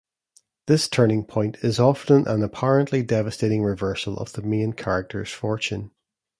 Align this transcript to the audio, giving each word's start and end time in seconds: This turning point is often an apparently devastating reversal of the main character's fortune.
This 0.65 0.87
turning 0.87 1.25
point 1.25 1.57
is 1.57 1.79
often 1.79 2.25
an 2.27 2.41
apparently 2.41 3.03
devastating 3.03 3.61
reversal 3.61 4.17
of 4.17 4.33
the 4.33 4.41
main 4.41 4.73
character's 4.73 5.29
fortune. 5.29 5.91